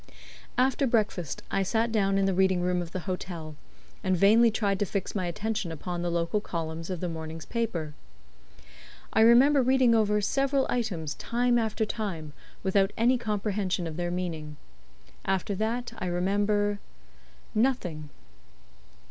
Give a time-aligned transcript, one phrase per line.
[0.57, 3.55] After breakfast I sat down in the reading room of the hotel,
[4.03, 7.93] and vainly tried to fix my attention upon the local columns of the morning's paper.
[9.13, 12.33] I remember reading over several items time after time,
[12.63, 14.57] without any comprehension of their meaning.
[15.23, 16.79] After that I remember
[17.53, 18.09] nothing.